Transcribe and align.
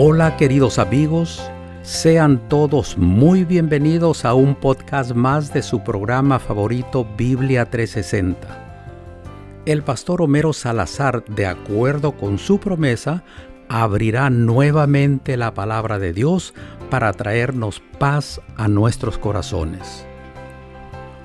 Hola 0.00 0.36
queridos 0.36 0.78
amigos, 0.78 1.42
sean 1.82 2.48
todos 2.48 2.96
muy 2.96 3.42
bienvenidos 3.42 4.24
a 4.24 4.32
un 4.32 4.54
podcast 4.54 5.10
más 5.10 5.52
de 5.52 5.60
su 5.60 5.82
programa 5.82 6.38
favorito 6.38 7.04
Biblia 7.16 7.68
360. 7.68 9.64
El 9.66 9.82
pastor 9.82 10.22
Homero 10.22 10.52
Salazar, 10.52 11.24
de 11.24 11.46
acuerdo 11.46 12.12
con 12.12 12.38
su 12.38 12.60
promesa, 12.60 13.24
abrirá 13.68 14.30
nuevamente 14.30 15.36
la 15.36 15.52
palabra 15.52 15.98
de 15.98 16.12
Dios 16.12 16.54
para 16.90 17.12
traernos 17.12 17.82
paz 17.98 18.40
a 18.56 18.68
nuestros 18.68 19.18
corazones. 19.18 20.06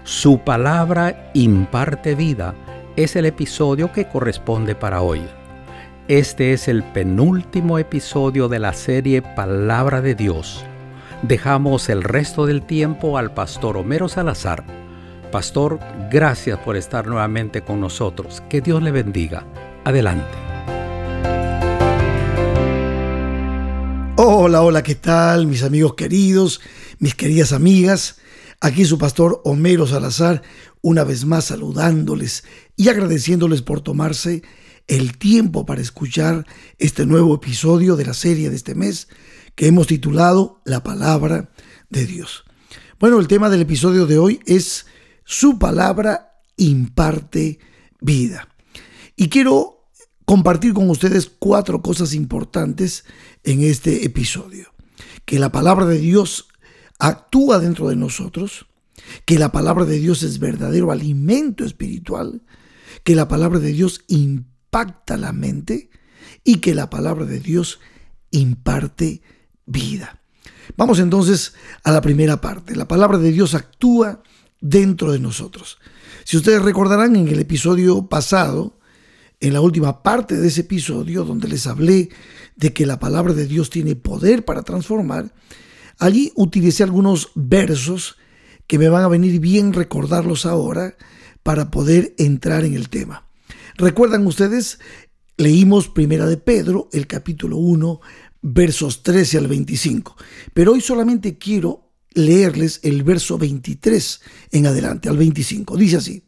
Su 0.03 0.39
palabra 0.39 1.29
imparte 1.35 2.15
vida 2.15 2.55
es 2.95 3.15
el 3.15 3.27
episodio 3.27 3.91
que 3.91 4.07
corresponde 4.07 4.73
para 4.73 5.03
hoy. 5.03 5.21
Este 6.09 6.51
es 6.51 6.67
el 6.67 6.83
penúltimo 6.83 7.79
episodio 7.79 8.49
de 8.49 8.59
la 8.59 8.73
serie 8.73 9.21
Palabra 9.21 10.01
de 10.01 10.15
Dios. 10.15 10.65
Dejamos 11.21 11.87
el 11.87 12.03
resto 12.03 12.45
del 12.45 12.61
tiempo 12.61 13.17
al 13.17 13.33
pastor 13.33 13.77
Homero 13.77 14.09
Salazar. 14.09 14.65
Pastor, 15.31 15.79
gracias 16.11 16.59
por 16.59 16.75
estar 16.75 17.07
nuevamente 17.07 17.61
con 17.61 17.79
nosotros. 17.79 18.43
Que 18.49 18.59
Dios 18.59 18.83
le 18.83 18.91
bendiga. 18.91 19.47
Adelante. 19.85 20.27
Hola, 24.17 24.61
hola, 24.61 24.83
¿qué 24.83 24.95
tal 24.95 25.47
mis 25.47 25.63
amigos 25.63 25.93
queridos, 25.93 26.59
mis 26.99 27.15
queridas 27.15 27.53
amigas? 27.53 28.17
Aquí 28.59 28.83
su 28.83 28.97
pastor 28.97 29.39
Homero 29.45 29.87
Salazar, 29.87 30.41
una 30.81 31.05
vez 31.05 31.23
más 31.23 31.45
saludándoles 31.45 32.43
y 32.75 32.89
agradeciéndoles 32.89 33.61
por 33.61 33.79
tomarse 33.79 34.43
el 34.87 35.17
tiempo 35.17 35.65
para 35.65 35.81
escuchar 35.81 36.45
este 36.77 37.05
nuevo 37.05 37.35
episodio 37.35 37.95
de 37.95 38.05
la 38.05 38.13
serie 38.13 38.49
de 38.49 38.55
este 38.55 38.75
mes 38.75 39.07
que 39.55 39.67
hemos 39.67 39.87
titulado 39.87 40.61
La 40.65 40.83
palabra 40.83 41.51
de 41.89 42.05
Dios. 42.05 42.43
Bueno, 42.99 43.19
el 43.19 43.27
tema 43.27 43.49
del 43.49 43.61
episodio 43.61 44.05
de 44.05 44.17
hoy 44.17 44.39
es 44.45 44.85
Su 45.23 45.57
palabra 45.57 46.41
imparte 46.57 47.59
vida. 48.01 48.49
Y 49.15 49.29
quiero 49.29 49.89
compartir 50.25 50.73
con 50.73 50.89
ustedes 50.89 51.31
cuatro 51.39 51.81
cosas 51.81 52.13
importantes 52.13 53.05
en 53.43 53.61
este 53.61 54.05
episodio. 54.05 54.73
Que 55.25 55.39
la 55.39 55.51
palabra 55.51 55.85
de 55.85 55.99
Dios 55.99 56.47
actúa 56.99 57.59
dentro 57.59 57.87
de 57.89 57.95
nosotros, 57.95 58.65
que 59.25 59.39
la 59.39 59.51
palabra 59.51 59.85
de 59.85 59.99
Dios 59.99 60.23
es 60.23 60.39
verdadero 60.39 60.91
alimento 60.91 61.63
espiritual, 61.63 62.41
que 63.03 63.15
la 63.15 63.27
palabra 63.27 63.59
de 63.59 63.71
Dios 63.71 64.03
imparte 64.07 64.52
impacta 64.73 65.17
la 65.17 65.31
mente 65.33 65.91
y 66.43 66.57
que 66.57 66.73
la 66.73 66.89
palabra 66.89 67.25
de 67.25 67.39
Dios 67.39 67.79
imparte 68.31 69.21
vida. 69.67 70.19
Vamos 70.75 70.97
entonces 70.97 71.53
a 71.83 71.91
la 71.91 72.01
primera 72.01 72.41
parte. 72.41 72.75
La 72.75 72.87
palabra 72.87 73.19
de 73.19 73.31
Dios 73.31 73.53
actúa 73.53 74.23
dentro 74.61 75.11
de 75.11 75.19
nosotros. 75.19 75.77
Si 76.23 76.37
ustedes 76.37 76.63
recordarán 76.63 77.15
en 77.15 77.27
el 77.27 77.39
episodio 77.39 78.07
pasado, 78.07 78.79
en 79.39 79.53
la 79.53 79.61
última 79.61 80.01
parte 80.01 80.37
de 80.37 80.47
ese 80.47 80.61
episodio 80.61 81.23
donde 81.23 81.49
les 81.49 81.67
hablé 81.67 82.09
de 82.55 82.73
que 82.73 82.87
la 82.87 82.97
palabra 82.97 83.33
de 83.33 83.45
Dios 83.45 83.69
tiene 83.69 83.95
poder 83.95 84.43
para 84.43 84.63
transformar, 84.63 85.35
allí 85.99 86.31
utilicé 86.35 86.81
algunos 86.81 87.29
versos 87.35 88.17
que 88.65 88.79
me 88.79 88.89
van 88.89 89.03
a 89.03 89.09
venir 89.09 89.39
bien 89.39 89.71
recordarlos 89.71 90.47
ahora 90.47 90.95
para 91.43 91.69
poder 91.69 92.15
entrar 92.17 92.63
en 92.65 92.73
el 92.73 92.89
tema. 92.89 93.22
¿Recuerdan 93.75 94.27
ustedes? 94.27 94.79
Leímos 95.37 95.87
Primera 95.89 96.27
de 96.27 96.37
Pedro, 96.37 96.89
el 96.93 97.07
capítulo 97.07 97.57
1, 97.57 98.01
versos 98.43 99.01
13 99.01 99.39
al 99.39 99.47
25. 99.47 100.15
Pero 100.53 100.73
hoy 100.73 100.81
solamente 100.81 101.39
quiero 101.39 101.91
leerles 102.11 102.79
el 102.83 103.01
verso 103.03 103.39
23 103.39 104.21
en 104.51 104.67
adelante, 104.67 105.09
al 105.09 105.17
25. 105.17 105.75
Dice 105.75 105.97
así, 105.97 106.23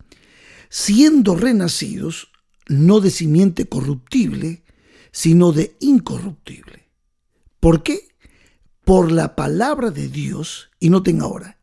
siendo 0.70 1.36
renacidos, 1.36 2.30
no 2.68 3.00
de 3.00 3.12
simiente 3.12 3.68
corruptible, 3.68 4.64
sino 5.12 5.52
de 5.52 5.76
incorruptible. 5.80 6.90
¿Por 7.60 7.84
qué? 7.84 8.08
Por 8.84 9.12
la 9.12 9.36
palabra 9.36 9.92
de 9.92 10.08
Dios, 10.08 10.72
y 10.80 10.90
noten 10.90 11.22
ahora, 11.22 11.60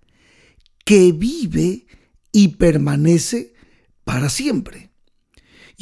que 0.84 1.10
vive 1.10 1.86
y 2.30 2.48
permanece 2.48 3.54
para 4.04 4.28
siempre. 4.28 4.91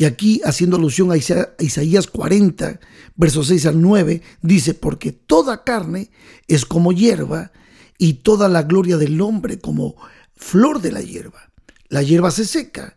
Y 0.01 0.07
aquí, 0.07 0.41
haciendo 0.47 0.79
alusión 0.79 1.13
a 1.13 1.19
Isaías 1.19 2.07
40, 2.07 2.81
versos 3.17 3.49
6 3.49 3.67
al 3.67 3.83
9, 3.83 4.23
dice, 4.41 4.73
porque 4.73 5.13
toda 5.13 5.63
carne 5.63 6.11
es 6.49 6.65
como 6.65 6.93
hierba 6.93 7.53
y 7.99 8.15
toda 8.15 8.49
la 8.49 8.63
gloria 8.63 8.97
del 8.97 9.21
hombre 9.21 9.59
como 9.59 9.97
flor 10.35 10.81
de 10.81 10.93
la 10.93 11.03
hierba. 11.03 11.53
La 11.91 12.03
hierba 12.03 12.31
se 12.31 12.47
seca 12.47 12.97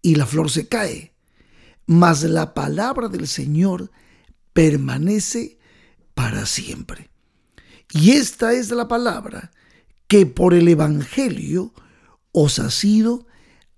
y 0.00 0.14
la 0.14 0.24
flor 0.24 0.50
se 0.50 0.68
cae, 0.68 1.12
mas 1.84 2.22
la 2.22 2.54
palabra 2.54 3.08
del 3.08 3.28
Señor 3.28 3.90
permanece 4.54 5.58
para 6.14 6.46
siempre. 6.46 7.10
Y 7.92 8.12
esta 8.12 8.54
es 8.54 8.70
la 8.70 8.88
palabra 8.88 9.50
que 10.06 10.24
por 10.24 10.54
el 10.54 10.66
Evangelio 10.68 11.74
os 12.32 12.58
ha 12.58 12.70
sido 12.70 13.26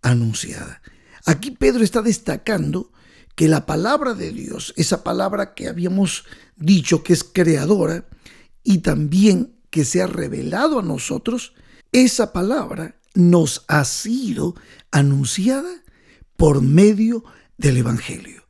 anunciada. 0.03 0.81
Aquí 1.27 1.51
Pedro 1.51 1.85
está 1.85 2.03
destacando 2.03 2.93
que 3.35 3.49
la 3.49 3.67
palabra 3.67 4.15
de 4.15 4.33
Dios, 4.33 4.75
esa 4.77 5.03
palabra 5.03 5.55
que 5.55 5.69
habíamos 5.69 6.25
dicho 6.57 7.03
que 7.03 7.13
es 7.13 7.25
creadora 7.25 8.05
y 8.63 8.79
también 8.79 9.55
que 9.71 9.85
se 9.85 10.03
ha 10.03 10.07
revelado 10.07 10.79
a 10.79 10.83
nosotros, 10.83 11.55
esa 11.93 12.33
palabra 12.33 12.97
nos 13.15 13.65
ha 13.69 13.85
sido 13.85 14.55
anunciada 14.91 15.83
por 16.37 16.63
medio 16.63 17.25
del 17.59 17.79
Evangelio, 17.79 18.45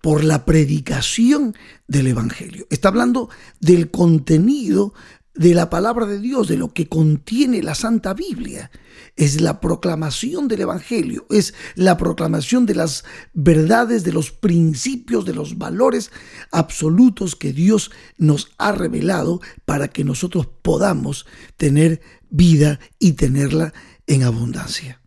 por 0.00 0.24
la 0.24 0.44
predicación 0.44 1.54
del 1.86 2.08
Evangelio. 2.08 2.66
Está 2.70 2.88
hablando 2.88 3.28
del 3.60 3.90
contenido 3.90 4.94
de 5.36 5.54
la 5.54 5.70
palabra 5.70 6.06
de 6.06 6.18
Dios, 6.18 6.48
de 6.48 6.56
lo 6.56 6.72
que 6.72 6.88
contiene 6.88 7.62
la 7.62 7.74
Santa 7.74 8.14
Biblia. 8.14 8.70
Es 9.16 9.40
la 9.40 9.60
proclamación 9.60 10.48
del 10.48 10.62
Evangelio, 10.62 11.26
es 11.30 11.54
la 11.74 11.96
proclamación 11.96 12.66
de 12.66 12.74
las 12.74 13.04
verdades, 13.34 14.04
de 14.04 14.12
los 14.12 14.30
principios, 14.30 15.24
de 15.24 15.34
los 15.34 15.58
valores 15.58 16.10
absolutos 16.50 17.36
que 17.36 17.52
Dios 17.52 17.90
nos 18.18 18.52
ha 18.58 18.72
revelado 18.72 19.40
para 19.64 19.88
que 19.88 20.04
nosotros 20.04 20.48
podamos 20.62 21.26
tener 21.56 22.00
vida 22.30 22.80
y 22.98 23.12
tenerla 23.12 23.72
en 24.06 24.22
abundancia. 24.22 25.00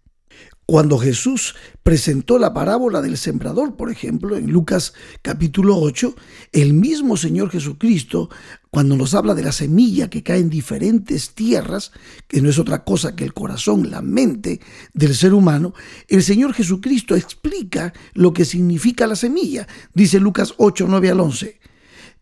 Cuando 0.70 1.00
Jesús 1.00 1.56
presentó 1.82 2.38
la 2.38 2.54
parábola 2.54 3.02
del 3.02 3.18
sembrador, 3.18 3.76
por 3.76 3.90
ejemplo, 3.90 4.38
en 4.38 4.52
Lucas 4.52 4.94
capítulo 5.24 5.76
8, 5.76 6.14
el 6.52 6.74
mismo 6.74 7.18
Señor 7.18 7.50
Jesucristo, 7.50 8.30
cuando 8.70 8.96
nos 8.96 9.16
habla 9.16 9.34
de 9.34 9.42
la 9.42 9.52
semilla 9.52 10.12
que 10.12 10.22
cae 10.22 10.38
en 10.38 10.52
diferentes 10.52 11.34
tierras, 11.34 11.92
que 12.28 12.40
no 12.44 12.52
es 12.52 12.60
otra 12.60 12.84
cosa 12.84 13.16
que 13.16 13.24
el 13.24 13.34
corazón, 13.34 13.90
la 13.90 14.04
mente 14.04 14.60
del 14.94 15.16
ser 15.16 15.34
humano, 15.34 15.74
el 16.08 16.22
Señor 16.22 16.54
Jesucristo 16.54 17.16
explica 17.16 17.92
lo 18.14 18.32
que 18.32 18.46
significa 18.46 19.08
la 19.08 19.16
semilla. 19.16 19.68
Dice 19.96 20.20
Lucas 20.20 20.54
8, 20.58 20.86
9 20.88 21.10
al 21.10 21.20
11. 21.20 21.60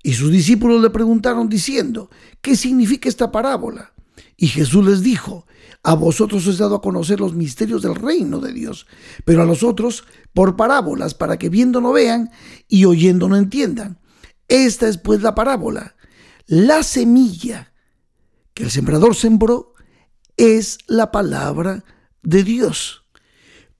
Y 0.04 0.14
sus 0.14 0.32
discípulos 0.32 0.82
le 0.82 0.90
preguntaron 0.90 1.50
diciendo, 1.50 2.10
¿qué 2.40 2.56
significa 2.56 3.10
esta 3.10 3.30
parábola? 3.30 3.92
Y 4.38 4.48
Jesús 4.48 4.86
les 4.86 5.02
dijo, 5.02 5.48
a 5.84 5.96
vosotros 5.96 6.46
os 6.48 6.56
he 6.56 6.60
dado 6.60 6.76
a 6.76 6.82
conocer 6.82 7.20
los 7.20 7.34
misterios 7.34 7.82
del 7.82 7.96
reino 7.96 8.40
de 8.40 8.54
Dios, 8.54 8.86
pero 9.26 9.42
a 9.42 9.46
los 9.46 9.64
otros 9.64 10.04
por 10.34 10.56
parábolas, 10.56 11.16
para 11.16 11.38
que 11.38 11.50
viendo 11.50 11.82
no 11.82 11.92
vean 11.92 12.30
y 12.68 12.86
oyendo 12.86 13.28
no 13.28 13.36
entiendan. 13.36 14.00
Esta 14.48 14.88
es 14.88 14.98
pues 14.98 15.22
la 15.22 15.34
parábola. 15.34 15.96
La 16.46 16.84
semilla 16.84 17.74
que 18.54 18.64
el 18.64 18.72
sembrador 18.72 19.16
sembró 19.16 19.74
es 20.38 20.78
la 20.88 21.12
palabra 21.12 21.84
de 22.22 22.44
Dios. 22.44 23.07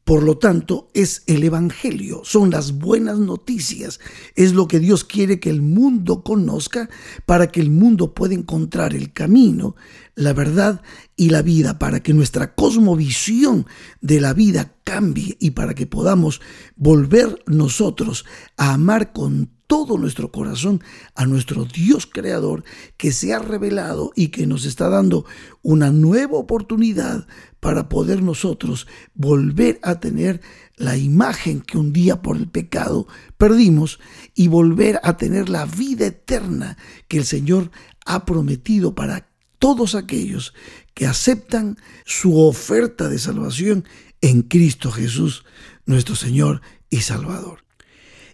Por 0.08 0.24
lo 0.24 0.38
tanto, 0.38 0.88
es 0.94 1.24
el 1.28 1.44
Evangelio, 1.44 2.22
son 2.24 2.50
las 2.50 2.78
buenas 2.78 3.20
noticias, 3.20 4.00
es 4.36 4.54
lo 4.54 4.66
que 4.66 4.80
Dios 4.80 5.04
quiere 5.04 5.42
que 5.42 5.50
el 5.50 5.62
mundo 5.62 6.24
conozca 6.24 6.90
para 7.26 7.48
que 7.48 7.60
el 7.60 7.70
mundo 7.70 8.14
pueda 8.14 8.34
encontrar 8.34 8.96
el 8.96 9.12
camino, 9.12 9.76
la 10.16 10.32
verdad 10.32 10.82
y 11.18 11.30
la 11.30 11.42
vida, 11.42 11.78
para 11.78 12.02
que 12.02 12.14
nuestra 12.14 12.56
cosmovisión 12.56 13.68
de 14.00 14.22
la 14.22 14.32
vida 14.32 14.78
cambie 14.86 15.36
y 15.42 15.52
para 15.52 15.76
que 15.76 15.88
podamos 15.88 16.40
volver 16.78 17.44
nosotros 17.46 18.24
a 18.56 18.76
amar 18.76 19.12
con 19.12 19.57
todo 19.68 19.98
nuestro 19.98 20.32
corazón 20.32 20.82
a 21.14 21.26
nuestro 21.26 21.66
Dios 21.66 22.08
creador 22.08 22.64
que 22.96 23.12
se 23.12 23.34
ha 23.34 23.40
revelado 23.40 24.14
y 24.16 24.30
que 24.30 24.48
nos 24.48 24.66
está 24.66 24.90
dando 24.90 25.26
una 25.62 25.92
nueva 25.92 26.38
oportunidad 26.38 27.28
para 27.60 27.90
poder 27.90 28.24
nosotros 28.24 28.88
volver 29.14 29.80
a 29.84 30.00
tener 30.00 30.42
la 30.78 30.96
imagen 30.96 31.62
que 31.62 31.78
un 31.78 31.92
día 31.92 32.22
por 32.22 32.38
el 32.38 32.48
pecado 32.48 33.08
perdimos 33.38 34.00
y 34.34 34.48
volver 34.48 35.00
a 35.04 35.18
tener 35.18 35.50
la 35.50 35.66
vida 35.66 36.08
eterna 36.08 36.78
que 37.10 37.18
el 37.18 37.26
Señor 37.26 37.70
ha 38.06 38.26
prometido 38.26 38.96
para 38.96 39.30
todos 39.60 39.96
aquellos 39.96 40.54
que 40.94 41.08
aceptan 41.08 41.78
su 42.06 42.40
oferta 42.40 43.10
de 43.10 43.20
salvación 43.20 43.86
en 44.22 44.44
Cristo 44.44 44.92
Jesús, 44.92 45.44
nuestro 45.86 46.16
Señor 46.16 46.62
y 46.90 47.02
Salvador. 47.02 47.67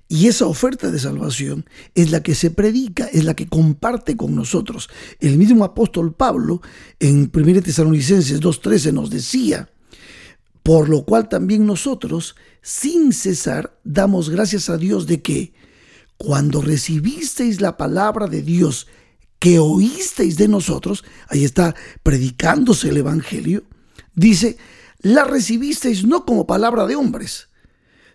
Y 0.07 0.27
esa 0.27 0.45
oferta 0.45 0.91
de 0.91 0.99
salvación 0.99 1.65
es 1.95 2.11
la 2.11 2.21
que 2.21 2.35
se 2.35 2.51
predica, 2.51 3.05
es 3.05 3.23
la 3.23 3.33
que 3.33 3.47
comparte 3.47 4.15
con 4.15 4.35
nosotros. 4.35 4.89
El 5.19 5.37
mismo 5.37 5.63
apóstol 5.63 6.13
Pablo 6.13 6.61
en 6.99 7.31
1 7.33 7.61
Tesalonicenses 7.61 8.41
2.13 8.41 8.93
nos 8.93 9.09
decía, 9.09 9.69
por 10.61 10.87
lo 10.89 11.03
cual 11.03 11.29
también 11.29 11.65
nosotros, 11.65 12.35
sin 12.61 13.11
cesar, 13.11 13.77
damos 13.83 14.29
gracias 14.29 14.69
a 14.69 14.77
Dios 14.77 15.07
de 15.07 15.21
que 15.21 15.53
cuando 16.17 16.61
recibisteis 16.61 17.59
la 17.59 17.75
palabra 17.75 18.27
de 18.27 18.41
Dios 18.41 18.87
que 19.39 19.59
oísteis 19.59 20.37
de 20.37 20.47
nosotros, 20.47 21.03
ahí 21.27 21.43
está 21.43 21.75
predicándose 22.01 22.89
el 22.89 22.97
Evangelio, 22.97 23.63
dice, 24.15 24.57
la 24.99 25.25
recibisteis 25.25 26.05
no 26.05 26.25
como 26.25 26.47
palabra 26.47 26.85
de 26.85 26.95
hombres, 26.95 27.49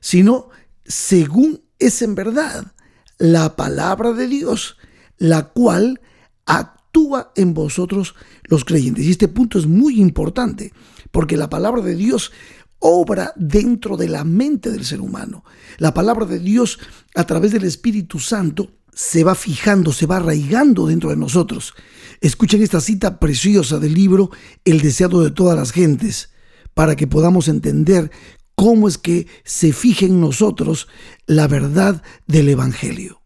sino 0.00 0.49
según 0.87 1.68
es 1.78 2.02
en 2.02 2.14
verdad 2.14 2.72
la 3.19 3.56
palabra 3.56 4.12
de 4.12 4.26
Dios, 4.26 4.76
la 5.19 5.48
cual 5.48 6.00
actúa 6.46 7.32
en 7.36 7.54
vosotros 7.54 8.14
los 8.44 8.64
creyentes. 8.64 9.04
Y 9.04 9.10
este 9.10 9.28
punto 9.28 9.58
es 9.58 9.66
muy 9.66 10.00
importante, 10.00 10.72
porque 11.10 11.36
la 11.36 11.50
palabra 11.50 11.82
de 11.82 11.94
Dios 11.94 12.32
obra 12.80 13.32
dentro 13.36 13.96
de 13.96 14.08
la 14.08 14.25
mente 14.25 14.70
del 14.70 14.84
ser 14.84 15.00
humano. 15.00 15.44
La 15.78 15.94
palabra 15.94 16.26
de 16.26 16.38
Dios 16.38 16.78
a 17.14 17.25
través 17.25 17.52
del 17.52 17.64
Espíritu 17.64 18.19
Santo 18.19 18.70
se 18.92 19.25
va 19.25 19.34
fijando, 19.34 19.92
se 19.92 20.06
va 20.06 20.16
arraigando 20.16 20.86
dentro 20.86 21.10
de 21.10 21.16
nosotros. 21.16 21.75
Escuchen 22.20 22.62
esta 22.62 22.80
cita 22.80 23.20
preciosa 23.20 23.78
del 23.78 23.94
libro 23.94 24.30
El 24.64 24.80
deseado 24.80 25.22
de 25.22 25.30
todas 25.30 25.56
las 25.56 25.72
gentes, 25.72 26.30
para 26.75 26.96
que 26.96 27.06
podamos 27.06 27.48
entender 27.48 28.10
cómo 28.58 28.88
es 28.88 28.99
que 28.99 29.28
se 29.44 29.72
fija 29.72 30.05
en 30.06 30.20
nosotros 30.20 30.88
la 31.28 31.46
verdad 31.46 32.02
del 32.26 32.49
Evangelio. 32.49 33.22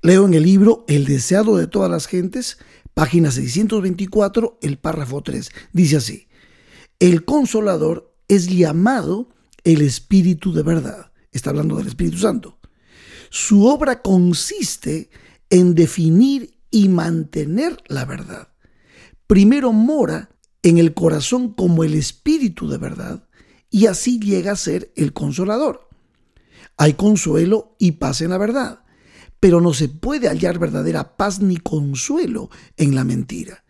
Leo 0.00 0.24
en 0.24 0.32
el 0.32 0.44
libro 0.44 0.86
El 0.88 1.04
deseado 1.04 1.58
de 1.58 1.66
todas 1.66 1.90
las 1.90 2.06
gentes, 2.06 2.56
página 2.94 3.30
624, 3.30 4.58
el 4.62 4.78
párrafo 4.78 5.22
3. 5.22 5.50
Dice 5.74 5.98
así, 5.98 6.28
el 7.00 7.26
consolador 7.26 8.16
es 8.28 8.48
llamado 8.48 9.28
el 9.62 9.82
Espíritu 9.82 10.54
de 10.54 10.62
verdad. 10.62 11.12
Está 11.32 11.50
hablando 11.50 11.76
del 11.76 11.88
Espíritu 11.88 12.16
Santo. 12.16 12.58
Su 13.28 13.66
obra 13.66 14.00
consiste 14.00 15.10
en 15.50 15.74
definir 15.74 16.54
y 16.70 16.88
mantener 16.88 17.76
la 17.88 18.06
verdad. 18.06 18.48
Primero 19.26 19.74
mora 19.74 20.30
en 20.62 20.78
el 20.78 20.94
corazón 20.94 21.52
como 21.52 21.84
el 21.84 21.92
Espíritu 21.92 22.70
de 22.70 22.78
verdad 22.78 23.28
y 23.70 23.86
así 23.86 24.18
llega 24.18 24.52
a 24.52 24.56
ser 24.56 24.92
el 24.96 25.12
consolador. 25.12 25.88
Hay 26.76 26.94
consuelo 26.94 27.76
y 27.78 27.92
paz 27.92 28.20
en 28.20 28.30
la 28.30 28.38
verdad, 28.38 28.84
pero 29.38 29.60
no 29.60 29.72
se 29.72 29.88
puede 29.88 30.28
hallar 30.28 30.58
verdadera 30.58 31.16
paz 31.16 31.40
ni 31.40 31.56
consuelo 31.56 32.50
en 32.76 32.94
la 32.94 33.04
mentira. 33.04 33.64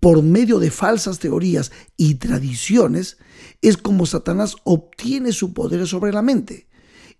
Por 0.00 0.22
medio 0.22 0.58
de 0.58 0.70
falsas 0.70 1.18
teorías 1.18 1.70
y 1.96 2.16
tradiciones 2.16 3.18
es 3.60 3.76
como 3.76 4.06
Satanás 4.06 4.56
obtiene 4.64 5.32
su 5.32 5.54
poder 5.54 5.86
sobre 5.86 6.12
la 6.12 6.22
mente, 6.22 6.68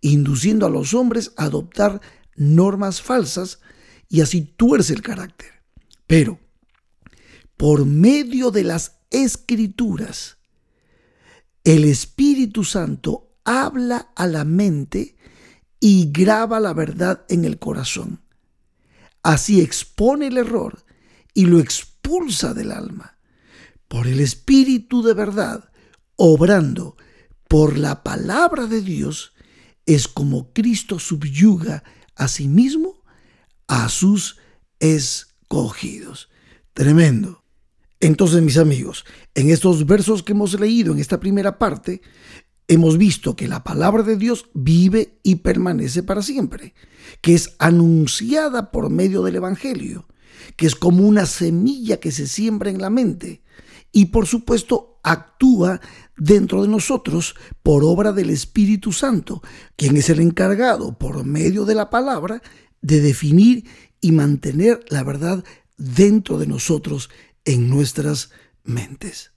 induciendo 0.00 0.66
a 0.66 0.70
los 0.70 0.92
hombres 0.92 1.32
a 1.36 1.44
adoptar 1.44 2.00
normas 2.34 3.00
falsas 3.00 3.60
y 4.08 4.20
así 4.20 4.42
tuerce 4.42 4.92
el 4.92 5.02
carácter. 5.02 5.62
Pero, 6.06 6.40
por 7.56 7.86
medio 7.86 8.50
de 8.50 8.64
las 8.64 8.98
escrituras, 9.10 10.38
el 11.64 11.84
Espíritu 11.84 12.64
Santo 12.64 13.36
habla 13.44 14.12
a 14.16 14.26
la 14.26 14.44
mente 14.44 15.16
y 15.80 16.10
graba 16.10 16.60
la 16.60 16.72
verdad 16.72 17.24
en 17.28 17.44
el 17.44 17.58
corazón. 17.58 18.20
Así 19.22 19.60
expone 19.60 20.28
el 20.28 20.38
error 20.38 20.84
y 21.34 21.46
lo 21.46 21.60
expulsa 21.60 22.54
del 22.54 22.72
alma. 22.72 23.18
Por 23.88 24.06
el 24.06 24.20
Espíritu 24.20 25.02
de 25.02 25.14
verdad, 25.14 25.70
obrando 26.16 26.96
por 27.48 27.78
la 27.78 28.02
palabra 28.02 28.66
de 28.66 28.80
Dios, 28.80 29.32
es 29.86 30.08
como 30.08 30.52
Cristo 30.52 30.98
subyuga 30.98 31.84
a 32.14 32.28
sí 32.28 32.48
mismo 32.48 33.02
a 33.66 33.88
sus 33.88 34.38
escogidos. 34.80 36.30
Tremendo. 36.72 37.41
Entonces, 38.02 38.42
mis 38.42 38.58
amigos, 38.58 39.04
en 39.32 39.48
estos 39.50 39.86
versos 39.86 40.24
que 40.24 40.32
hemos 40.32 40.58
leído 40.58 40.92
en 40.92 40.98
esta 40.98 41.20
primera 41.20 41.56
parte, 41.56 42.02
hemos 42.66 42.98
visto 42.98 43.36
que 43.36 43.46
la 43.46 43.62
palabra 43.62 44.02
de 44.02 44.16
Dios 44.16 44.50
vive 44.54 45.20
y 45.22 45.36
permanece 45.36 46.02
para 46.02 46.20
siempre, 46.20 46.74
que 47.20 47.32
es 47.32 47.54
anunciada 47.60 48.72
por 48.72 48.90
medio 48.90 49.22
del 49.22 49.36
Evangelio, 49.36 50.08
que 50.56 50.66
es 50.66 50.74
como 50.74 51.06
una 51.06 51.26
semilla 51.26 52.00
que 52.00 52.10
se 52.10 52.26
siembra 52.26 52.70
en 52.70 52.80
la 52.80 52.90
mente 52.90 53.44
y 53.92 54.06
por 54.06 54.26
supuesto 54.26 54.98
actúa 55.04 55.80
dentro 56.16 56.62
de 56.62 56.68
nosotros 56.68 57.36
por 57.62 57.84
obra 57.84 58.10
del 58.10 58.30
Espíritu 58.30 58.90
Santo, 58.90 59.42
quien 59.76 59.96
es 59.96 60.10
el 60.10 60.18
encargado 60.18 60.98
por 60.98 61.24
medio 61.24 61.64
de 61.64 61.76
la 61.76 61.88
palabra 61.88 62.42
de 62.80 63.00
definir 63.00 63.64
y 64.00 64.10
mantener 64.10 64.84
la 64.88 65.04
verdad 65.04 65.44
dentro 65.76 66.38
de 66.38 66.48
nosotros 66.48 67.08
en 67.44 67.68
nuestras 67.68 68.30
mentes. 68.64 69.32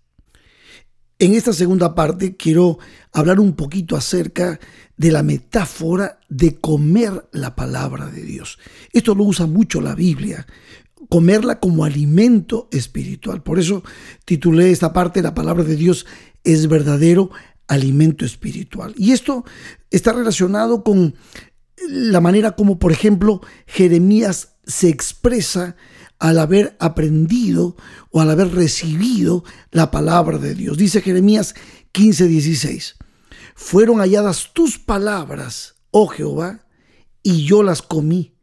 En 1.18 1.34
esta 1.34 1.54
segunda 1.54 1.96
parte 1.96 2.36
quiero 2.36 2.78
hablar 3.14 3.40
un 3.40 3.54
poquito 3.54 3.96
acerca 3.96 4.60
de 4.98 5.12
la 5.12 5.24
metáfora 5.24 6.20
de 6.28 6.60
comer 6.60 7.28
la 7.32 7.56
palabra 7.56 8.08
de 8.08 8.22
Dios. 8.22 8.60
Esto 8.92 9.16
lo 9.16 9.24
usa 9.24 9.46
mucho 9.46 9.80
la 9.80 9.96
Biblia, 9.96 10.46
comerla 11.08 11.60
como 11.62 11.86
alimento 11.86 12.68
espiritual. 12.72 13.44
Por 13.44 13.60
eso 13.60 13.84
titulé 14.26 14.72
esta 14.72 14.92
parte, 14.92 15.22
la 15.22 15.34
palabra 15.34 15.64
de 15.64 15.78
Dios 15.78 16.06
es 16.44 16.68
verdadero 16.68 17.32
alimento 17.68 18.26
espiritual. 18.26 18.94
Y 18.98 19.12
esto 19.14 19.46
está 19.92 20.12
relacionado 20.12 20.84
con 20.84 21.16
la 21.88 22.20
manera 22.22 22.58
como, 22.58 22.78
por 22.78 22.92
ejemplo, 22.92 23.42
Jeremías 23.68 24.56
se 24.66 24.90
expresa 24.90 25.76
al 26.20 26.40
haber 26.40 26.76
aprendido 26.80 27.76
o 28.12 28.22
al 28.22 28.30
haber 28.30 28.54
recibido 28.54 29.44
la 29.72 29.92
palabra 29.92 30.38
de 30.38 30.56
Dios. 30.56 30.78
Dice 30.78 31.02
Jeremías 31.02 31.56
15:16, 31.94 32.96
fueron 33.56 34.00
halladas 34.00 34.52
tus 34.54 34.78
palabras, 34.78 35.76
oh 35.92 36.08
Jehová, 36.08 36.66
y 37.24 37.44
yo 37.46 37.64
las 37.64 37.82
comí, 37.82 38.36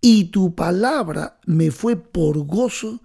y 0.00 0.24
tu 0.24 0.54
palabra 0.54 1.40
me 1.46 1.70
fue 1.70 1.96
por 1.96 2.38
gozo 2.46 3.02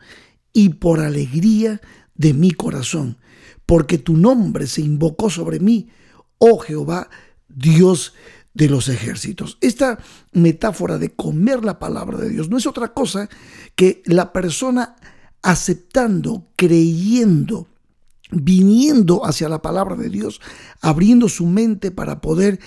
y 0.53 0.69
por 0.69 0.99
alegría 0.99 1.81
de 2.15 2.33
mi 2.33 2.51
corazón, 2.51 3.17
porque 3.65 3.97
tu 3.97 4.17
nombre 4.17 4.67
se 4.67 4.81
invocó 4.81 5.29
sobre 5.29 5.59
mí, 5.59 5.89
oh 6.37 6.57
Jehová, 6.57 7.09
Dios 7.47 8.13
de 8.57 8.67
los 8.67 8.89
ejércitos. 8.89 9.59
Esta 9.61 9.99
metáfora 10.31 10.97
de 10.97 11.11
comer 11.11 11.63
la 11.63 11.77
palabra 11.77 12.17
de 12.17 12.29
Dios 12.29 12.49
no 12.49 12.57
es 12.57 12.65
otra 12.65 12.91
cosa 12.91 13.29
que 13.75 14.01
la 14.05 14.33
persona 14.33 14.95
aceptando, 15.43 16.47
creyendo, 16.55 17.67
viniendo 18.31 19.25
hacia 19.25 19.47
la 19.47 19.61
palabra 19.61 19.95
de 19.95 20.09
Dios, 20.09 20.41
abriendo 20.81 21.29
su 21.29 21.45
mente 21.45 21.91
para 21.91 22.19
poder 22.19 22.59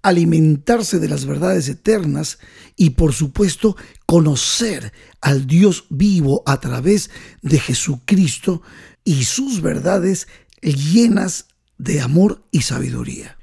alimentarse 0.00 0.98
de 0.98 1.08
las 1.08 1.26
verdades 1.26 1.68
eternas 1.68 2.38
y 2.74 2.90
por 2.90 3.12
supuesto 3.12 3.76
conocer 4.06 4.94
al 5.20 5.46
Dios 5.46 5.84
vivo 5.90 6.42
a 6.46 6.58
través 6.58 7.10
de 7.42 7.58
Jesucristo 7.58 8.62
y 9.04 9.24
sus 9.24 9.60
verdades 9.60 10.26
llenas 10.62 11.48
de 11.76 12.00
amor 12.00 12.46
y 12.50 12.62
sabiduría. 12.62 13.36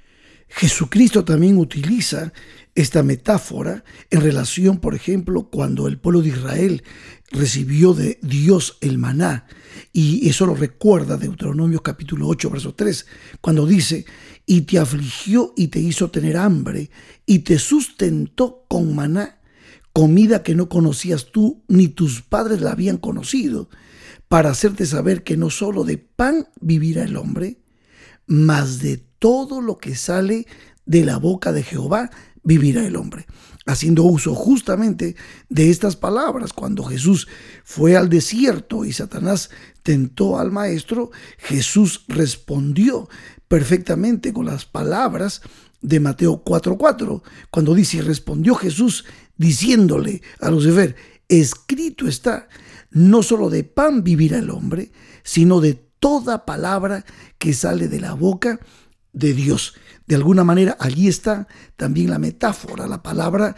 Jesucristo 0.53 1.23
también 1.23 1.57
utiliza 1.57 2.33
esta 2.75 3.03
metáfora 3.03 3.83
en 4.09 4.21
relación, 4.21 4.79
por 4.79 4.95
ejemplo, 4.95 5.49
cuando 5.49 5.87
el 5.87 5.97
pueblo 5.97 6.21
de 6.21 6.29
Israel 6.29 6.83
recibió 7.31 7.93
de 7.93 8.19
Dios 8.21 8.77
el 8.81 8.97
maná. 8.97 9.45
Y 9.93 10.27
eso 10.29 10.45
lo 10.45 10.55
recuerda 10.55 11.17
Deuteronomio 11.17 11.81
capítulo 11.81 12.27
8, 12.27 12.49
verso 12.49 12.75
3, 12.75 13.05
cuando 13.39 13.65
dice, 13.65 14.05
y 14.45 14.61
te 14.61 14.77
afligió 14.77 15.53
y 15.55 15.67
te 15.67 15.79
hizo 15.79 16.11
tener 16.11 16.35
hambre, 16.35 16.89
y 17.25 17.39
te 17.39 17.57
sustentó 17.57 18.65
con 18.67 18.93
maná, 18.93 19.39
comida 19.93 20.43
que 20.43 20.55
no 20.55 20.67
conocías 20.67 21.31
tú 21.31 21.63
ni 21.69 21.87
tus 21.87 22.21
padres 22.21 22.61
la 22.61 22.71
habían 22.71 22.97
conocido, 22.97 23.69
para 24.27 24.49
hacerte 24.49 24.85
saber 24.85 25.23
que 25.23 25.37
no 25.37 25.49
solo 25.49 25.83
de 25.85 25.97
pan 25.97 26.47
vivirá 26.59 27.03
el 27.03 27.15
hombre, 27.15 27.61
mas 28.27 28.79
de 28.79 29.10
todo 29.21 29.61
lo 29.61 29.77
que 29.77 29.95
sale 29.95 30.47
de 30.87 31.05
la 31.05 31.17
boca 31.17 31.51
de 31.51 31.61
Jehová 31.61 32.09
vivirá 32.41 32.87
el 32.87 32.95
hombre. 32.95 33.27
Haciendo 33.67 34.01
uso 34.01 34.33
justamente 34.33 35.15
de 35.47 35.69
estas 35.69 35.95
palabras, 35.95 36.53
cuando 36.53 36.83
Jesús 36.83 37.27
fue 37.63 37.95
al 37.95 38.09
desierto 38.09 38.83
y 38.83 38.91
Satanás 38.91 39.51
tentó 39.83 40.39
al 40.39 40.51
maestro, 40.51 41.11
Jesús 41.37 42.03
respondió 42.07 43.07
perfectamente 43.47 44.33
con 44.33 44.47
las 44.47 44.65
palabras 44.65 45.43
de 45.81 45.99
Mateo 45.99 46.43
4:4, 46.43 47.21
cuando 47.51 47.75
dice, 47.75 48.01
respondió 48.01 48.55
Jesús 48.55 49.05
diciéndole 49.37 50.23
a 50.39 50.49
Lucifer, 50.49 50.95
escrito 51.27 52.07
está, 52.07 52.47
no 52.89 53.21
solo 53.21 53.51
de 53.51 53.65
pan 53.65 54.03
vivirá 54.03 54.39
el 54.39 54.49
hombre, 54.49 54.91
sino 55.21 55.61
de 55.61 55.75
toda 55.99 56.45
palabra 56.45 57.05
que 57.37 57.53
sale 57.53 57.87
de 57.87 57.99
la 57.99 58.15
boca 58.15 58.59
de 58.59 58.80
Dios. 59.13 59.75
De 60.07 60.15
alguna 60.15 60.43
manera 60.43 60.77
allí 60.79 61.07
está 61.07 61.47
también 61.75 62.09
la 62.09 62.19
metáfora, 62.19 62.87
la 62.87 63.03
palabra 63.03 63.55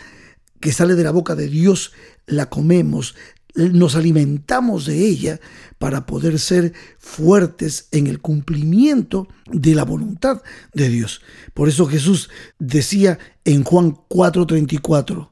que 0.59 0.71
sale 0.71 0.95
de 0.95 1.03
la 1.03 1.11
boca 1.11 1.35
de 1.35 1.47
Dios, 1.47 1.91
la 2.25 2.49
comemos, 2.49 3.15
nos 3.55 3.95
alimentamos 3.95 4.85
de 4.85 5.05
ella 5.05 5.39
para 5.77 6.05
poder 6.05 6.39
ser 6.39 6.73
fuertes 6.97 7.87
en 7.91 8.07
el 8.07 8.21
cumplimiento 8.21 9.27
de 9.51 9.75
la 9.75 9.83
voluntad 9.83 10.41
de 10.73 10.89
Dios. 10.89 11.21
Por 11.53 11.67
eso 11.67 11.85
Jesús 11.85 12.29
decía 12.59 13.19
en 13.45 13.63
Juan 13.63 13.97
4:34, 14.09 15.31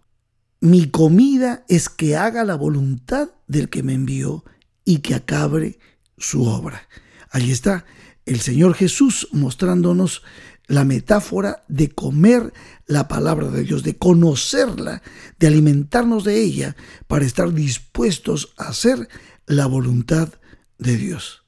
mi 0.59 0.89
comida 0.89 1.65
es 1.67 1.89
que 1.89 2.15
haga 2.15 2.43
la 2.43 2.55
voluntad 2.55 3.29
del 3.47 3.69
que 3.69 3.83
me 3.83 3.93
envió 3.93 4.43
y 4.85 4.97
que 4.97 5.15
acabe 5.15 5.79
su 6.17 6.43
obra. 6.43 6.87
Allí 7.31 7.51
está 7.51 7.85
el 8.31 8.39
Señor 8.39 8.75
Jesús 8.75 9.27
mostrándonos 9.33 10.23
la 10.67 10.85
metáfora 10.85 11.65
de 11.67 11.89
comer 11.89 12.53
la 12.87 13.09
palabra 13.09 13.49
de 13.49 13.63
Dios, 13.63 13.83
de 13.83 13.97
conocerla, 13.97 15.01
de 15.37 15.47
alimentarnos 15.47 16.23
de 16.23 16.41
ella 16.41 16.77
para 17.07 17.25
estar 17.25 17.53
dispuestos 17.53 18.53
a 18.57 18.69
hacer 18.69 19.09
la 19.47 19.65
voluntad 19.65 20.29
de 20.77 20.95
Dios. 20.95 21.43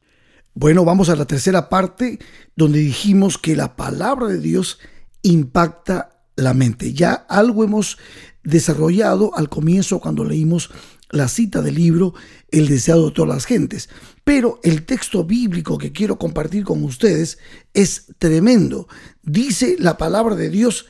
Bueno, 0.56 0.84
vamos 0.84 1.08
a 1.08 1.16
la 1.16 1.26
tercera 1.26 1.70
parte 1.70 2.20
donde 2.56 2.80
dijimos 2.80 3.38
que 3.38 3.56
la 3.56 3.78
palabra 3.78 4.28
de 4.28 4.40
Dios 4.40 4.80
impacta 5.22 6.22
la 6.36 6.54
mente. 6.54 6.92
Ya 6.92 7.14
algo 7.14 7.64
hemos 7.64 7.98
desarrollado 8.44 9.32
al 9.38 9.48
comienzo 9.48 10.00
cuando 10.00 10.26
leímos 10.26 10.70
la 11.10 11.30
cita 11.30 11.62
del 11.62 11.76
libro 11.76 12.14
El 12.54 12.68
deseado 12.68 13.08
de 13.08 13.14
todas 13.14 13.34
las 13.34 13.46
gentes. 13.46 13.90
Pero 14.24 14.60
el 14.64 14.86
texto 14.86 15.24
bíblico 15.24 15.80
que 15.80 15.92
quiero 15.92 16.20
compartir 16.20 16.64
con 16.64 16.84
ustedes 16.84 17.40
es 17.74 18.06
tremendo. 18.20 18.88
Dice 19.24 19.76
la 19.80 19.98
palabra 19.98 20.36
de 20.36 20.52
Dios 20.52 20.86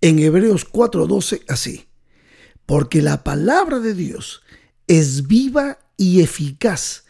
en 0.00 0.20
Hebreos 0.20 0.64
4:12 0.64 1.42
así. 1.48 1.88
Porque 2.66 3.02
la 3.02 3.24
palabra 3.24 3.80
de 3.80 3.94
Dios 3.94 4.42
es 4.86 5.26
viva 5.26 5.80
y 5.96 6.20
eficaz 6.20 7.04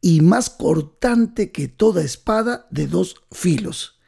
y 0.00 0.20
más 0.20 0.50
cortante 0.50 1.50
que 1.50 1.66
toda 1.66 2.04
espada 2.04 2.68
de 2.70 2.86
dos 2.86 3.16
filos 3.32 3.98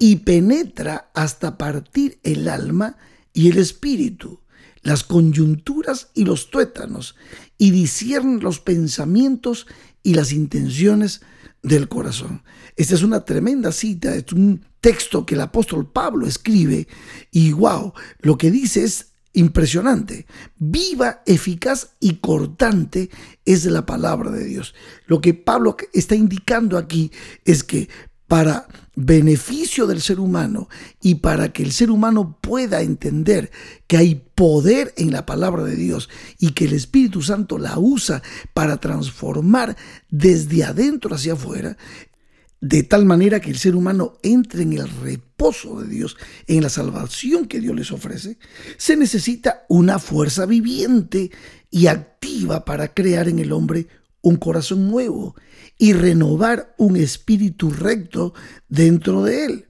y 0.00 0.16
penetra 0.16 1.12
hasta 1.14 1.56
partir 1.56 2.18
el 2.24 2.48
alma 2.48 2.96
y 3.32 3.50
el 3.50 3.58
espíritu 3.58 4.40
las 4.82 5.04
coyunturas 5.04 6.10
y 6.14 6.24
los 6.24 6.50
tuétanos, 6.50 7.16
y 7.60 7.72
discierne 7.72 8.40
los 8.40 8.58
pensamientos 8.58 9.66
y 10.02 10.14
las 10.14 10.32
intenciones 10.32 11.20
del 11.62 11.90
corazón. 11.90 12.42
Esta 12.74 12.94
es 12.94 13.02
una 13.02 13.26
tremenda 13.26 13.70
cita, 13.70 14.14
es 14.14 14.32
un 14.32 14.64
texto 14.80 15.26
que 15.26 15.34
el 15.34 15.42
apóstol 15.42 15.86
Pablo 15.92 16.26
escribe, 16.26 16.88
y 17.30 17.52
wow, 17.52 17.92
lo 18.20 18.38
que 18.38 18.50
dice 18.50 18.82
es 18.82 19.08
impresionante. 19.34 20.24
Viva, 20.56 21.22
eficaz 21.26 21.90
y 22.00 22.14
cortante 22.14 23.10
es 23.44 23.66
la 23.66 23.84
palabra 23.84 24.30
de 24.30 24.46
Dios. 24.46 24.74
Lo 25.06 25.20
que 25.20 25.34
Pablo 25.34 25.76
está 25.92 26.14
indicando 26.14 26.78
aquí 26.78 27.12
es 27.44 27.62
que 27.62 27.90
para 28.30 28.68
beneficio 28.94 29.88
del 29.88 30.00
ser 30.00 30.20
humano 30.20 30.68
y 31.02 31.16
para 31.16 31.52
que 31.52 31.64
el 31.64 31.72
ser 31.72 31.90
humano 31.90 32.38
pueda 32.40 32.80
entender 32.80 33.50
que 33.88 33.96
hay 33.96 34.22
poder 34.36 34.94
en 34.96 35.10
la 35.10 35.26
palabra 35.26 35.64
de 35.64 35.74
Dios 35.74 36.08
y 36.38 36.52
que 36.52 36.66
el 36.66 36.74
Espíritu 36.74 37.22
Santo 37.22 37.58
la 37.58 37.76
usa 37.76 38.22
para 38.54 38.76
transformar 38.76 39.76
desde 40.10 40.62
adentro 40.62 41.12
hacia 41.12 41.32
afuera, 41.32 41.76
de 42.60 42.84
tal 42.84 43.04
manera 43.04 43.40
que 43.40 43.50
el 43.50 43.58
ser 43.58 43.74
humano 43.74 44.12
entre 44.22 44.62
en 44.62 44.74
el 44.74 44.88
reposo 44.88 45.80
de 45.80 45.88
Dios, 45.88 46.16
en 46.46 46.62
la 46.62 46.68
salvación 46.68 47.46
que 47.46 47.58
Dios 47.58 47.74
les 47.74 47.90
ofrece, 47.90 48.38
se 48.76 48.96
necesita 48.96 49.64
una 49.68 49.98
fuerza 49.98 50.46
viviente 50.46 51.32
y 51.68 51.88
activa 51.88 52.64
para 52.64 52.94
crear 52.94 53.28
en 53.28 53.40
el 53.40 53.50
hombre 53.50 53.88
un 54.22 54.36
corazón 54.36 54.88
nuevo 54.88 55.34
y 55.78 55.92
renovar 55.92 56.74
un 56.78 56.96
espíritu 56.96 57.70
recto 57.70 58.34
dentro 58.68 59.22
de 59.22 59.44
él. 59.46 59.66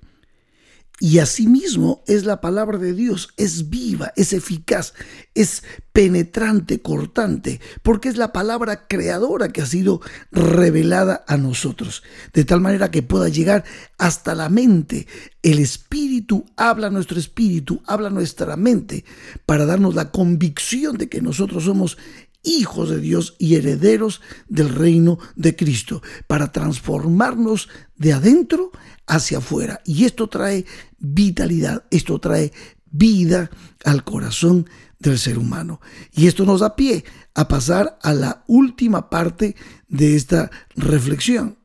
Y 1.02 1.18
asimismo 1.18 2.04
es 2.06 2.26
la 2.26 2.42
palabra 2.42 2.76
de 2.76 2.92
Dios, 2.92 3.30
es 3.38 3.70
viva, 3.70 4.12
es 4.16 4.34
eficaz, 4.34 4.92
es 5.34 5.62
penetrante, 5.94 6.82
cortante, 6.82 7.58
porque 7.82 8.10
es 8.10 8.18
la 8.18 8.34
palabra 8.34 8.86
creadora 8.86 9.48
que 9.48 9.62
ha 9.62 9.66
sido 9.66 10.02
revelada 10.30 11.24
a 11.26 11.38
nosotros, 11.38 12.02
de 12.34 12.44
tal 12.44 12.60
manera 12.60 12.90
que 12.90 13.02
pueda 13.02 13.30
llegar 13.30 13.64
hasta 13.96 14.34
la 14.34 14.50
mente. 14.50 15.06
El 15.42 15.58
espíritu 15.58 16.44
habla 16.54 16.90
nuestro 16.90 17.18
espíritu, 17.18 17.82
habla 17.86 18.10
nuestra 18.10 18.56
mente, 18.56 19.06
para 19.46 19.64
darnos 19.64 19.94
la 19.94 20.10
convicción 20.10 20.98
de 20.98 21.08
que 21.08 21.22
nosotros 21.22 21.64
somos 21.64 21.96
hijos 22.42 22.90
de 22.90 23.00
Dios 23.00 23.36
y 23.38 23.56
herederos 23.56 24.20
del 24.48 24.70
reino 24.70 25.18
de 25.36 25.56
Cristo, 25.56 26.02
para 26.26 26.52
transformarnos 26.52 27.68
de 27.96 28.12
adentro 28.12 28.70
hacia 29.06 29.38
afuera. 29.38 29.80
Y 29.84 30.04
esto 30.04 30.28
trae 30.28 30.64
vitalidad, 30.98 31.84
esto 31.90 32.18
trae 32.18 32.52
vida 32.90 33.50
al 33.84 34.04
corazón 34.04 34.68
del 34.98 35.18
ser 35.18 35.38
humano. 35.38 35.80
Y 36.12 36.26
esto 36.26 36.44
nos 36.44 36.60
da 36.60 36.76
pie 36.76 37.04
a 37.34 37.48
pasar 37.48 37.98
a 38.02 38.12
la 38.12 38.44
última 38.46 39.10
parte 39.10 39.56
de 39.88 40.16
esta 40.16 40.50
reflexión, 40.76 41.58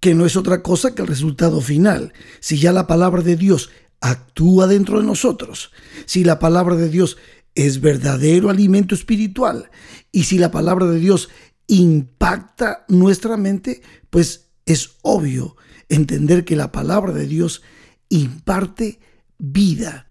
que 0.00 0.14
no 0.14 0.26
es 0.26 0.36
otra 0.36 0.62
cosa 0.62 0.94
que 0.94 1.02
el 1.02 1.08
resultado 1.08 1.60
final. 1.60 2.12
Si 2.40 2.58
ya 2.58 2.72
la 2.72 2.86
palabra 2.86 3.22
de 3.22 3.36
Dios 3.36 3.70
actúa 4.00 4.66
dentro 4.66 5.00
de 5.00 5.06
nosotros, 5.06 5.72
si 6.06 6.24
la 6.24 6.38
palabra 6.38 6.74
de 6.76 6.88
Dios 6.88 7.16
es 7.54 7.80
verdadero 7.80 8.50
alimento 8.50 8.94
espiritual. 8.94 9.70
Y 10.12 10.24
si 10.24 10.38
la 10.38 10.50
palabra 10.50 10.86
de 10.86 10.98
Dios 10.98 11.28
impacta 11.66 12.84
nuestra 12.88 13.36
mente, 13.36 13.82
pues 14.10 14.50
es 14.66 14.96
obvio 15.02 15.56
entender 15.88 16.44
que 16.44 16.56
la 16.56 16.72
palabra 16.72 17.12
de 17.12 17.26
Dios 17.26 17.62
imparte 18.08 19.00
vida. 19.38 20.10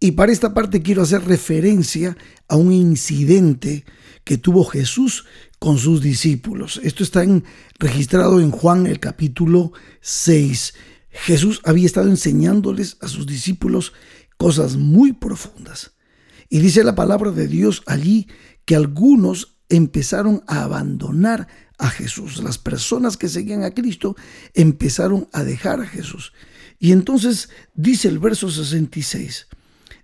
Y 0.00 0.12
para 0.12 0.32
esta 0.32 0.52
parte 0.52 0.82
quiero 0.82 1.02
hacer 1.02 1.24
referencia 1.24 2.16
a 2.48 2.56
un 2.56 2.72
incidente 2.72 3.84
que 4.24 4.38
tuvo 4.38 4.64
Jesús 4.64 5.24
con 5.58 5.78
sus 5.78 6.02
discípulos. 6.02 6.80
Esto 6.82 7.02
está 7.02 7.24
registrado 7.78 8.40
en 8.40 8.50
Juan 8.50 8.86
el 8.86 9.00
capítulo 9.00 9.72
6. 10.00 10.74
Jesús 11.10 11.60
había 11.64 11.86
estado 11.86 12.10
enseñándoles 12.10 12.98
a 13.00 13.08
sus 13.08 13.26
discípulos 13.26 13.92
cosas 14.36 14.76
muy 14.76 15.12
profundas. 15.12 15.93
Y 16.48 16.58
dice 16.60 16.84
la 16.84 16.94
palabra 16.94 17.30
de 17.30 17.48
Dios 17.48 17.82
allí 17.86 18.28
que 18.64 18.76
algunos 18.76 19.56
empezaron 19.68 20.42
a 20.46 20.62
abandonar 20.62 21.48
a 21.78 21.88
Jesús. 21.88 22.42
Las 22.42 22.58
personas 22.58 23.16
que 23.16 23.28
seguían 23.28 23.62
a 23.64 23.72
Cristo 23.72 24.16
empezaron 24.54 25.28
a 25.32 25.42
dejar 25.42 25.80
a 25.80 25.86
Jesús. 25.86 26.32
Y 26.78 26.92
entonces 26.92 27.48
dice 27.74 28.08
el 28.08 28.18
verso 28.18 28.50
66, 28.50 29.48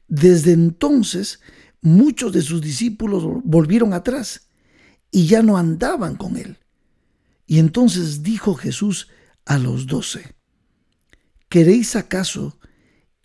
desde 0.09 0.52
entonces 0.52 1.40
muchos 1.82 2.32
de 2.32 2.42
sus 2.42 2.61
discípulos 2.61 3.25
volvieron 3.44 3.92
atrás 3.92 4.49
y 5.11 5.26
ya 5.26 5.42
no 5.42 5.56
andaban 5.56 6.16
con 6.16 6.37
él. 6.37 6.59
Y 7.47 7.59
entonces 7.59 8.23
dijo 8.23 8.54
Jesús 8.54 9.09
a 9.44 9.59
los 9.59 9.87
doce, 9.87 10.37
¿queréis 11.49 11.97
acaso 11.97 12.59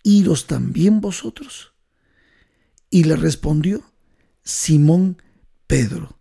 iros 0.02 0.46
también 0.46 1.00
vosotros? 1.00 1.75
Y 2.90 3.04
le 3.04 3.16
respondió 3.16 3.82
Simón 4.42 5.20
Pedro 5.66 6.18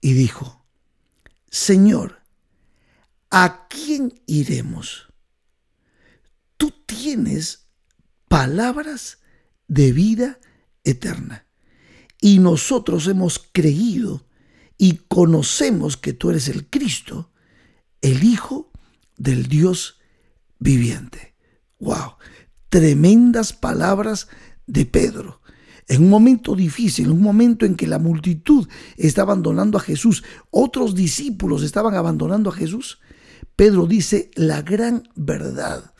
y 0.00 0.12
dijo, 0.12 0.64
Señor, 1.50 2.22
¿a 3.30 3.68
quién 3.68 4.20
iremos? 4.26 5.12
Tú 6.56 6.72
tienes 6.86 7.66
palabras 8.28 9.18
de 9.68 9.92
vida 9.92 10.38
eterna 10.84 11.46
y 12.20 12.38
nosotros 12.38 13.06
hemos 13.08 13.38
creído 13.52 14.26
y 14.78 14.98
conocemos 15.08 15.96
que 15.96 16.12
tú 16.12 16.30
eres 16.30 16.48
el 16.48 16.68
Cristo, 16.68 17.30
el 18.00 18.24
Hijo 18.24 18.70
del 19.16 19.48
Dios 19.48 19.98
viviente. 20.58 21.34
¡Wow! 21.78 22.16
Tremendas 22.68 23.52
palabras 23.52 24.28
de 24.66 24.86
Pedro. 24.86 25.40
En 25.88 26.02
un 26.02 26.10
momento 26.10 26.56
difícil, 26.56 27.06
en 27.06 27.12
un 27.12 27.22
momento 27.22 27.64
en 27.64 27.76
que 27.76 27.86
la 27.86 27.98
multitud 27.98 28.68
está 28.96 29.22
abandonando 29.22 29.78
a 29.78 29.80
Jesús, 29.80 30.24
otros 30.50 30.94
discípulos 30.94 31.62
estaban 31.62 31.94
abandonando 31.94 32.50
a 32.50 32.54
Jesús, 32.54 32.98
Pedro 33.54 33.86
dice 33.86 34.30
la 34.34 34.62
gran 34.62 35.08
verdad 35.14 35.94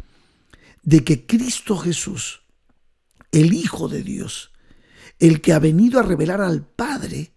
de 0.82 1.04
que 1.04 1.26
Cristo 1.26 1.76
Jesús, 1.76 2.42
el 3.32 3.52
Hijo 3.52 3.88
de 3.88 4.02
Dios, 4.02 4.52
el 5.18 5.40
que 5.40 5.52
ha 5.52 5.58
venido 5.58 5.98
a 5.98 6.02
revelar 6.02 6.40
al 6.40 6.66
Padre, 6.66 7.32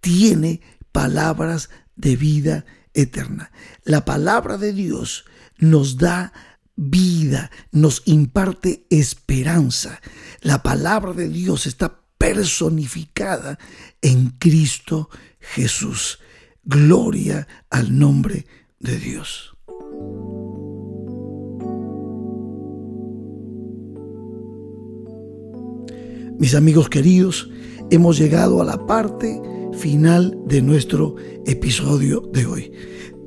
tiene 0.00 0.60
palabras 0.90 1.70
de 1.96 2.16
vida 2.16 2.64
eterna. 2.94 3.52
La 3.84 4.04
palabra 4.04 4.58
de 4.58 4.72
Dios 4.72 5.24
nos 5.58 5.98
da 5.98 6.32
vida, 6.76 7.50
nos 7.72 8.02
imparte 8.06 8.86
esperanza. 8.90 10.00
La 10.40 10.62
palabra 10.62 11.12
de 11.12 11.28
Dios 11.28 11.66
está 11.66 12.00
personificada 12.18 13.58
en 14.02 14.30
Cristo 14.30 15.10
Jesús. 15.40 16.18
Gloria 16.64 17.46
al 17.70 17.98
nombre 17.98 18.46
de 18.78 18.98
Dios. 18.98 19.54
Mis 26.38 26.54
amigos 26.54 26.88
queridos, 26.88 27.48
hemos 27.90 28.18
llegado 28.18 28.60
a 28.60 28.64
la 28.64 28.86
parte 28.86 29.40
final 29.72 30.36
de 30.46 30.62
nuestro 30.62 31.16
episodio 31.46 32.20
de 32.32 32.46
hoy. 32.46 32.72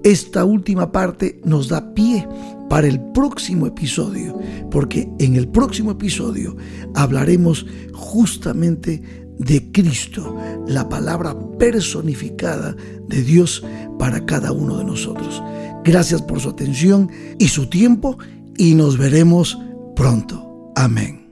Esta 0.08 0.46
última 0.46 0.90
parte 0.90 1.42
nos 1.44 1.68
da 1.68 1.94
pie 1.94 2.26
para 2.70 2.88
el 2.88 2.98
próximo 3.12 3.68
episodio, 3.68 4.40
porque 4.72 5.06
en 5.20 5.36
el 5.36 5.50
próximo 5.50 5.92
episodio 5.92 6.56
hablaremos 6.96 7.66
justamente 7.92 9.04
de 9.38 9.70
Cristo, 9.74 10.34
la 10.66 10.88
palabra 10.88 11.36
personificada 11.60 12.74
de 13.10 13.22
Dios 13.22 13.66
para 14.00 14.26
cada 14.26 14.54
uno 14.54 14.78
de 14.78 14.86
nosotros. 14.86 15.44
Gracias 15.84 16.22
por 16.22 16.40
su 16.40 16.52
atención 16.52 17.12
y 17.38 17.50
su 17.50 17.68
tiempo 17.70 18.18
y 18.56 18.76
nos 18.76 18.98
veremos 18.98 19.60
pronto. 19.94 20.72
Amén. 20.78 21.28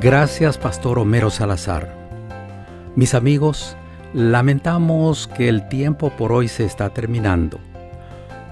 Gracias, 0.00 0.58
Pastor 0.58 0.98
Homero 0.98 1.30
Salazar. 1.30 2.05
Mis 2.96 3.12
amigos, 3.12 3.76
lamentamos 4.14 5.28
que 5.28 5.50
el 5.50 5.68
tiempo 5.68 6.08
por 6.08 6.32
hoy 6.32 6.48
se 6.48 6.64
está 6.64 6.88
terminando. 6.88 7.60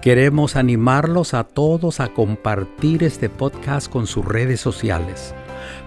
Queremos 0.03 0.55
animarlos 0.55 1.33
a 1.33 1.45
todos 1.45 1.99
a 1.99 2.09
compartir 2.09 3.05
este 3.05 3.31
podcast 3.31 3.91
con 3.91 4.07
sus 4.07 4.23
redes 4.23 4.61
sociales. 4.61 5.35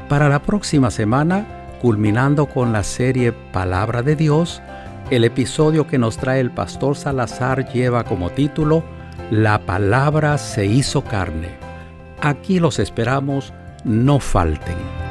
Para 0.10 0.28
la 0.28 0.42
próxima 0.42 0.90
semana, 0.90 1.46
culminando 1.84 2.48
con 2.48 2.74
la 2.74 2.82
serie 2.82 3.32
Palabra 3.32 4.02
de 4.02 4.16
Dios, 4.16 4.60
el 5.12 5.24
episodio 5.24 5.86
que 5.86 6.00
nos 6.00 6.18
trae 6.18 6.40
el 6.40 6.50
Pastor 6.50 6.96
Salazar 6.96 7.72
lleva 7.72 8.06
como 8.06 8.32
título 8.32 8.84
La 9.30 9.68
palabra 9.68 10.40
se 10.40 10.66
hizo 10.66 11.04
carne. 11.04 11.50
Aquí 12.22 12.60
los 12.60 12.80
esperamos, 12.80 13.54
no 13.84 14.20
falten. 14.20 15.07